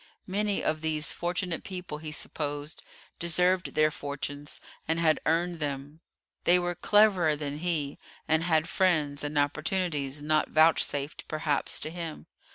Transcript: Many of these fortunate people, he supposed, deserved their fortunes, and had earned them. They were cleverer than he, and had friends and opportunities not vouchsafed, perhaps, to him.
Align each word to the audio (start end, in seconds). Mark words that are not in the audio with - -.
Many 0.25 0.63
of 0.63 0.81
these 0.81 1.11
fortunate 1.11 1.63
people, 1.63 1.99
he 1.99 2.11
supposed, 2.11 2.81
deserved 3.19 3.75
their 3.75 3.91
fortunes, 3.91 4.59
and 4.87 4.99
had 4.99 5.19
earned 5.27 5.59
them. 5.59 5.99
They 6.43 6.57
were 6.57 6.73
cleverer 6.73 7.35
than 7.35 7.59
he, 7.59 7.99
and 8.27 8.41
had 8.41 8.67
friends 8.67 9.23
and 9.23 9.37
opportunities 9.37 10.19
not 10.19 10.49
vouchsafed, 10.49 11.27
perhaps, 11.27 11.79
to 11.81 11.91
him. 11.91 12.25